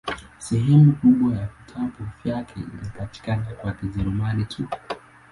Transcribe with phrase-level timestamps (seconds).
[0.39, 4.67] Sehemu kubwa ya vitabu vyake inapatikana kwa Kijerumani tu.